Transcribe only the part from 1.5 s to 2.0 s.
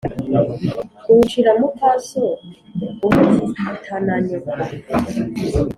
muka